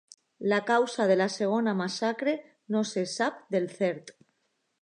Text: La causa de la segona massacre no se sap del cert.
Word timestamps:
La 0.51 0.57
causa 0.69 1.05
de 1.11 1.17
la 1.19 1.27
segona 1.33 1.75
massacre 1.83 2.35
no 2.77 2.83
se 2.93 3.07
sap 3.15 3.41
del 3.57 3.73
cert. 3.79 4.15